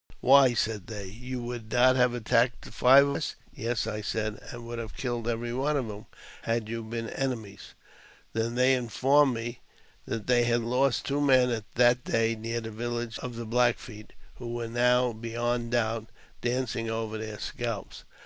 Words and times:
"Why," 0.20 0.52
said 0.52 0.86
they, 0.86 1.06
"you 1.06 1.42
would 1.44 1.72
not 1.72 1.96
have 1.96 2.12
attacked 2.12 2.66
five 2.66 3.08
of 3.08 3.16
us? 3.16 3.36
"Yes," 3.54 3.86
I 3.86 4.02
said, 4.02 4.38
"and 4.50 4.66
would 4.66 4.78
have 4.78 4.94
killed 4.98 5.26
every 5.26 5.54
one 5.54 5.78
of 5.78 5.86
you,J 5.86 6.16
had 6.42 6.68
you 6.68 6.82
been 6.82 7.08
enemies." 7.08 7.72
They 8.34 8.50
then 8.50 8.58
informed 8.80 9.32
me 9.32 9.60
that 10.04 10.26
they 10.26 10.44
had 10.44 10.60
lost 10.60 11.06
two 11.06 11.22
men 11.22 11.48
that 11.76 12.04
day^ 12.04 12.36
near 12.38 12.60
the 12.60 12.70
village 12.70 13.18
of 13.20 13.36
the 13.36 13.46
Black 13.46 13.78
Feet, 13.78 14.12
who 14.34 14.52
were 14.52 14.68
now, 14.68 15.14
beyond 15.14 15.70
doubt, 15.70 16.10
dancing 16.42 16.90
over 16.90 17.16
their 17.16 17.38
scalps. 17.38 18.04